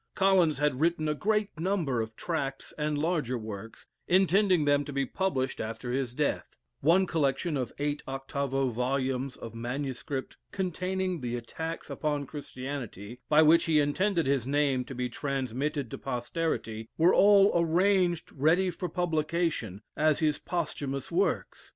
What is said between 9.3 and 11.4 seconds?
of manuscript containing the